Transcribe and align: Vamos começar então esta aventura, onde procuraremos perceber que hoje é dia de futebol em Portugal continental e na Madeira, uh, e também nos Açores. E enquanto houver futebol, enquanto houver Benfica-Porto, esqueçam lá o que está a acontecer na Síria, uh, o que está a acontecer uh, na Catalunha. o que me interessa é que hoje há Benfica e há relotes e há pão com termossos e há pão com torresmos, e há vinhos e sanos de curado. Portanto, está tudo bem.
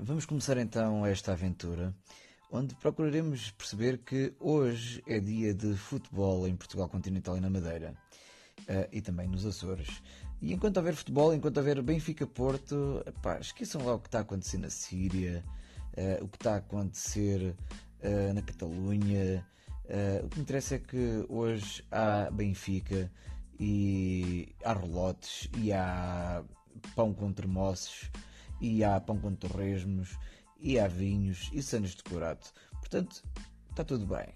Vamos 0.00 0.24
começar 0.24 0.56
então 0.58 1.04
esta 1.04 1.32
aventura, 1.32 1.92
onde 2.52 2.72
procuraremos 2.76 3.50
perceber 3.50 3.98
que 3.98 4.32
hoje 4.38 5.02
é 5.08 5.18
dia 5.18 5.52
de 5.52 5.74
futebol 5.74 6.46
em 6.46 6.54
Portugal 6.54 6.88
continental 6.88 7.36
e 7.36 7.40
na 7.40 7.50
Madeira, 7.50 7.96
uh, 8.60 8.88
e 8.92 9.00
também 9.00 9.26
nos 9.26 9.44
Açores. 9.44 10.00
E 10.40 10.52
enquanto 10.52 10.76
houver 10.76 10.94
futebol, 10.94 11.34
enquanto 11.34 11.56
houver 11.56 11.82
Benfica-Porto, 11.82 13.02
esqueçam 13.40 13.84
lá 13.84 13.94
o 13.94 13.98
que 13.98 14.06
está 14.06 14.18
a 14.18 14.22
acontecer 14.22 14.58
na 14.58 14.70
Síria, 14.70 15.44
uh, 15.96 16.24
o 16.24 16.28
que 16.28 16.36
está 16.36 16.54
a 16.54 16.58
acontecer 16.58 17.56
uh, 18.04 18.34
na 18.34 18.40
Catalunha. 18.40 19.44
o 20.22 20.28
que 20.28 20.36
me 20.36 20.42
interessa 20.42 20.76
é 20.76 20.78
que 20.78 21.26
hoje 21.28 21.84
há 21.90 22.30
Benfica 22.30 23.10
e 23.58 24.54
há 24.64 24.74
relotes 24.74 25.50
e 25.58 25.72
há 25.72 26.44
pão 26.94 27.12
com 27.12 27.32
termossos 27.32 28.08
e 28.60 28.82
há 28.84 29.00
pão 29.00 29.18
com 29.18 29.34
torresmos, 29.34 30.18
e 30.60 30.78
há 30.78 30.88
vinhos 30.88 31.50
e 31.52 31.62
sanos 31.62 31.94
de 31.94 32.02
curado. 32.02 32.46
Portanto, 32.72 33.22
está 33.70 33.84
tudo 33.84 34.06
bem. 34.06 34.28